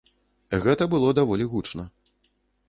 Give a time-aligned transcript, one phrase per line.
[0.63, 1.87] Гэта было даволі гучна.